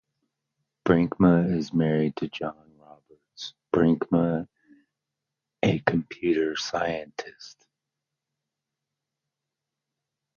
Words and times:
Brinkema 0.83 1.55
is 1.55 1.73
married 1.75 2.15
to 2.15 2.27
John 2.27 2.57
Roberts 2.79 3.53
Brinkema, 3.71 4.47
a 5.61 5.79
computer 5.81 6.55
scientist. 6.55 7.67